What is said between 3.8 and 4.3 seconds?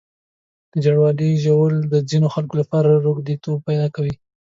کوي.